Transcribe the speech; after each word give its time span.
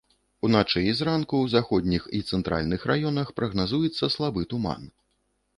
Уначы 0.47 0.81
і 0.85 0.93
зранку 1.01 1.35
ў 1.41 1.51
заходніх 1.55 2.09
і 2.19 2.21
цэнтральных 2.37 2.87
раёнах 2.93 3.27
прагназуецца 3.41 4.11
слабы 4.15 4.51
туман. 4.57 4.91